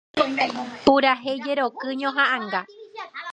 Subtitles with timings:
[0.85, 2.59] Purahéi jeroky ñohaʼãnga.